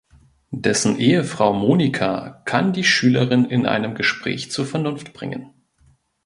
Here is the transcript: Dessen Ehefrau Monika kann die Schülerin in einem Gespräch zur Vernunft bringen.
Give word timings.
Dessen 0.55 0.97
Ehefrau 0.97 1.53
Monika 1.53 2.41
kann 2.45 2.73
die 2.73 2.83
Schülerin 2.83 3.45
in 3.45 3.67
einem 3.67 3.93
Gespräch 3.93 4.49
zur 4.49 4.65
Vernunft 4.65 5.13
bringen. 5.13 5.53